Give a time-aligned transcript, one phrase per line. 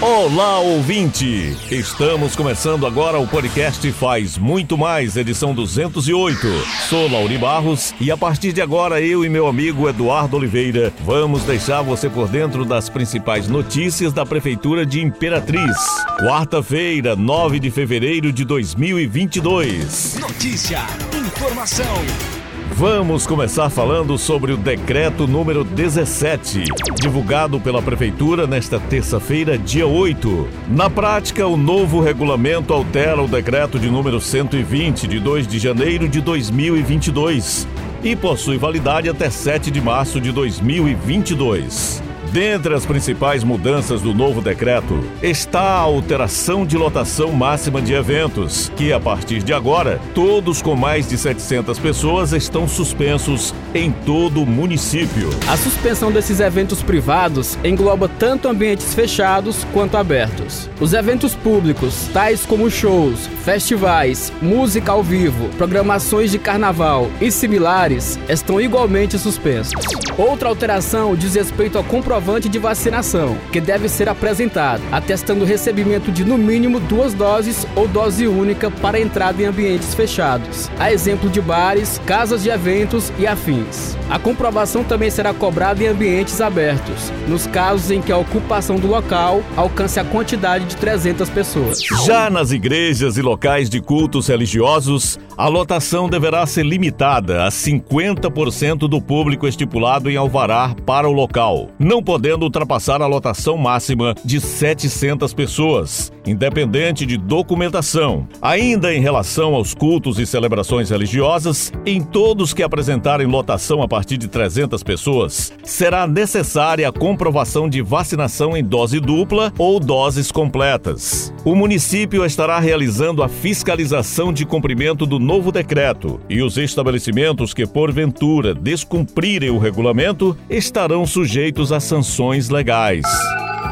[0.00, 1.56] Olá, ouvinte!
[1.70, 6.46] Estamos começando agora o podcast Faz Muito Mais, edição 208.
[6.90, 11.44] Sou Lauri Barros e a partir de agora eu e meu amigo Eduardo Oliveira vamos
[11.44, 15.78] deixar você por dentro das principais notícias da Prefeitura de Imperatriz.
[16.20, 20.18] Quarta-feira, 9 de fevereiro de 2022.
[20.20, 20.80] Notícia,
[21.26, 26.64] informação Vamos começar falando sobre o decreto número 17,
[27.00, 30.48] divulgado pela Prefeitura nesta terça-feira, dia 8.
[30.68, 36.08] Na prática, o novo regulamento altera o decreto de número 120, de 2 de janeiro
[36.08, 37.66] de 2022,
[38.02, 42.05] e possui validade até 7 de março de 2022.
[42.32, 48.70] Dentre as principais mudanças do novo decreto está a alteração de lotação máxima de eventos,
[48.76, 54.42] que a partir de agora, todos com mais de 700 pessoas estão suspensos em todo
[54.42, 55.30] o município.
[55.48, 60.68] A suspensão desses eventos privados engloba tanto ambientes fechados quanto abertos.
[60.80, 68.18] Os eventos públicos, tais como shows, festivais, música ao vivo, programações de carnaval e similares,
[68.28, 69.80] estão igualmente suspensos.
[70.18, 75.46] Outra alteração diz respeito ao comprovante comprovante de vacinação, que deve ser apresentado, atestando o
[75.46, 80.90] recebimento de no mínimo duas doses ou dose única para entrada em ambientes fechados, a
[80.90, 83.94] exemplo de bares, casas de eventos e afins.
[84.08, 88.86] A comprovação também será cobrada em ambientes abertos, nos casos em que a ocupação do
[88.86, 91.82] local alcance a quantidade de 300 pessoas.
[92.06, 98.88] Já nas igrejas e locais de cultos religiosos, a lotação deverá ser limitada a 50%
[98.88, 101.68] do público estipulado em alvará para o local.
[101.78, 108.28] Não podendo ultrapassar a lotação máxima de 700 pessoas, independente de documentação.
[108.40, 114.16] Ainda em relação aos cultos e celebrações religiosas, em todos que apresentarem lotação a partir
[114.16, 121.34] de 300 pessoas, será necessária a comprovação de vacinação em dose dupla ou doses completas.
[121.44, 127.66] O município estará realizando a fiscalização de cumprimento do novo decreto e os estabelecimentos que
[127.66, 133.02] porventura descumprirem o regulamento estarão sujeitos a sanções sanções legais.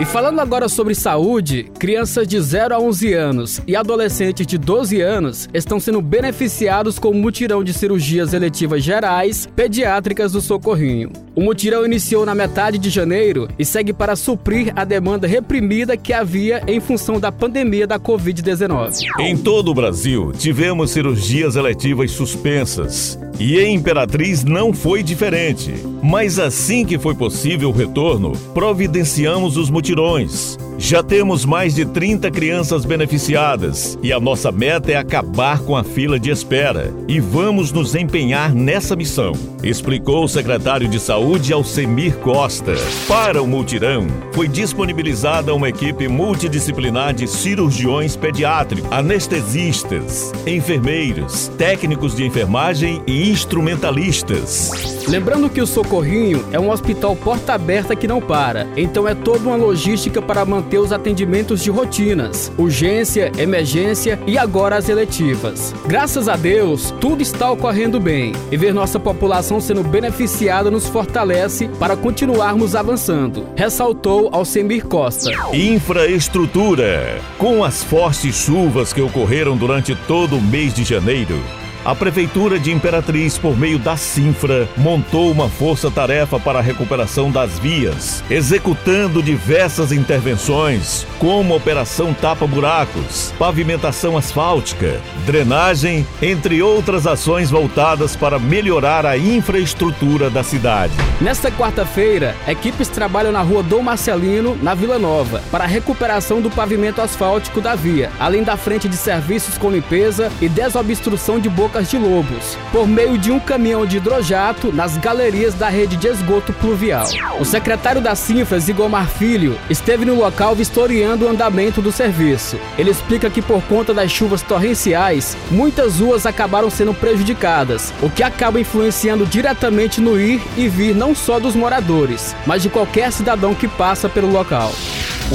[0.00, 5.00] E falando agora sobre saúde, crianças de 0 a 11 anos e adolescentes de 12
[5.00, 11.12] anos estão sendo beneficiados com o mutirão de cirurgias eletivas gerais pediátricas do Socorrinho.
[11.36, 16.12] O mutirão iniciou na metade de janeiro e segue para suprir a demanda reprimida que
[16.12, 19.00] havia em função da pandemia da Covid-19.
[19.18, 23.18] Em todo o Brasil, tivemos cirurgias eletivas suspensas.
[23.40, 25.74] E em Imperatriz não foi diferente.
[26.00, 30.56] Mas assim que foi possível o retorno, providenciamos os mutirões.
[30.76, 35.84] Já temos mais de 30 crianças beneficiadas e a nossa meta é acabar com a
[35.84, 36.92] fila de espera.
[37.06, 42.74] E vamos nos empenhar nessa missão, explicou o secretário de Saúde Alcemir Costa.
[43.06, 52.24] Para o multirão, foi disponibilizada uma equipe multidisciplinar de cirurgiões pediátricos, anestesistas, enfermeiros, técnicos de
[52.24, 55.04] enfermagem e instrumentalistas.
[55.06, 59.48] Lembrando que o Socorrinho é um hospital porta aberta que não para, então é toda
[59.48, 65.74] uma logística para manter manter os atendimentos de rotinas, urgência, emergência e agora as eletivas.
[65.86, 71.68] Graças a Deus, tudo está ocorrendo bem e ver nossa população sendo beneficiada nos fortalece
[71.78, 75.30] para continuarmos avançando, ressaltou Alcemir Costa.
[75.52, 77.20] Infraestrutura.
[77.38, 81.38] Com as fortes chuvas que ocorreram durante todo o mês de janeiro,
[81.84, 87.58] a Prefeitura de Imperatriz, por meio da Sinfra, montou uma força-tarefa para a recuperação das
[87.58, 98.16] vias, executando diversas intervenções, como Operação Tapa Buracos, pavimentação asfáltica, drenagem, entre outras ações voltadas
[98.16, 100.94] para melhorar a infraestrutura da cidade.
[101.20, 106.50] Nesta quarta-feira, equipes trabalham na rua Dom Marcelino, na Vila Nova, para a recuperação do
[106.50, 111.73] pavimento asfáltico da via, além da frente de serviços com limpeza e desobstrução de boca
[111.74, 116.06] Bocas de Lobos, por meio de um caminhão de hidrojato nas galerias da rede de
[116.06, 117.08] esgoto pluvial.
[117.40, 122.60] O secretário da Sinfras, Igomar Filho, esteve no local vistoriando o andamento do serviço.
[122.78, 128.22] Ele explica que por conta das chuvas torrenciais, muitas ruas acabaram sendo prejudicadas, o que
[128.22, 133.52] acaba influenciando diretamente no ir e vir não só dos moradores, mas de qualquer cidadão
[133.52, 134.72] que passa pelo local.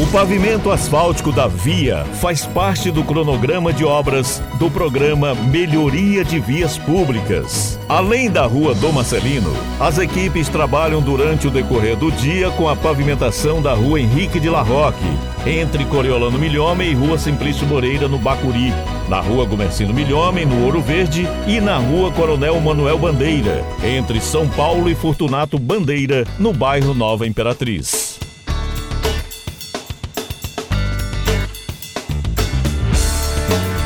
[0.02, 6.40] O pavimento asfáltico da via faz parte do cronograma de obras do programa Melhoria de
[6.40, 7.78] Vias Públicas.
[7.90, 12.78] Além da Rua Dom Marcelino, as equipes trabalham durante o decorrer do dia com a
[12.78, 15.04] pavimentação da Rua Henrique de La Roque,
[15.46, 18.74] entre Coriolano Milhome e Rua Simplício Moreira, no Bacuri,
[19.10, 24.48] na Rua Gomercino Milhome, no Ouro Verde, e na Rua Coronel Manuel Bandeira, entre São
[24.48, 28.09] Paulo e Fortunato Bandeira, no bairro Nova Imperatriz.